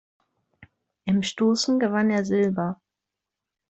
[1.05, 2.81] Im Stoßen gewann er Silber.